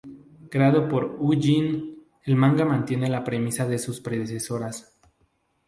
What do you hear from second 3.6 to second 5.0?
de sus predecesoras.